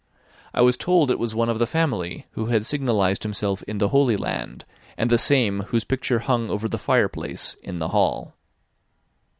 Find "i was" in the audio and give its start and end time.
0.55-0.77